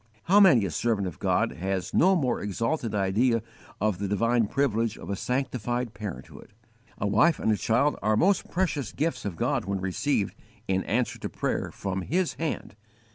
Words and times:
How 0.23 0.39
many 0.39 0.65
a 0.65 0.71
servant 0.71 1.05
of 1.07 1.19
God 1.19 1.51
has 1.51 1.93
no 1.93 2.15
more 2.15 2.41
exalted 2.41 2.95
idea 2.95 3.43
of 3.79 3.99
the 3.99 4.07
divine 4.07 4.47
privilege 4.47 4.97
of 4.97 5.11
a 5.11 5.15
sanctified 5.15 5.93
parenthood! 5.93 6.53
A 6.97 7.05
wife 7.05 7.37
and 7.37 7.51
a 7.51 7.55
child 7.55 7.95
are 8.01 8.17
most 8.17 8.49
precious 8.49 8.91
gifts 8.91 9.25
of 9.25 9.35
God 9.35 9.65
when 9.65 9.79
received, 9.79 10.33
in 10.67 10.83
answer 10.85 11.19
to 11.19 11.29
prayer, 11.29 11.69
from 11.69 12.01
His 12.01 12.33
hand. 12.39 12.75